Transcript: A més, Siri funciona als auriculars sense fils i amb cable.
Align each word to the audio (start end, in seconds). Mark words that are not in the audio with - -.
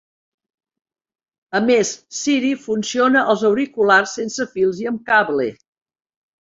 A 1.59 1.61
més, 1.65 1.91
Siri 2.21 2.51
funciona 2.65 3.23
als 3.35 3.45
auriculars 3.53 4.17
sense 4.21 4.51
fils 4.57 4.85
i 4.85 4.93
amb 4.95 5.09
cable. 5.15 5.51